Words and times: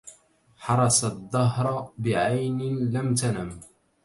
حرس 0.57 1.03
الدهر 1.03 1.91
بعين 1.97 2.79
لم 2.91 3.15
تنم 3.15 3.59